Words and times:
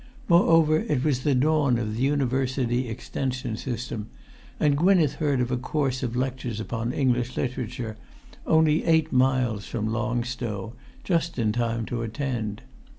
Moreover, 0.27 0.79
it 0.79 1.03
was 1.03 1.19
the 1.19 1.35
dawn 1.35 1.77
of 1.77 1.95
the 1.95 2.01
University 2.01 2.89
Extension 2.89 3.55
system, 3.55 4.09
and 4.59 4.75
Gwynneth 4.75 5.13
heard 5.17 5.39
of 5.41 5.51
a 5.51 5.57
course 5.57 6.01
of 6.01 6.15
lectures 6.15 6.59
upon 6.59 6.91
English 6.91 7.37
literature, 7.37 7.97
only 8.47 8.83
eight 8.83 9.13
miles 9.13 9.67
from 9.67 9.93
Long 9.93 10.23
Stow, 10.23 10.73
just 11.03 11.37
in 11.37 11.51
time 11.51 11.85
to 11.85 12.01
attend. 12.01 12.63